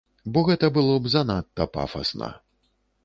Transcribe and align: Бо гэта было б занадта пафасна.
Бо 0.35 0.41
гэта 0.47 0.69
было 0.77 0.95
б 1.03 1.11
занадта 1.15 1.69
пафасна. 1.77 2.31